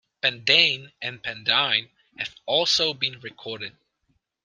Pendein 0.23 0.91
and 0.99 1.21
Pendyne 1.21 1.87
have 2.17 2.33
also 2.47 2.91
been 2.91 3.19
recorded. 3.19 3.77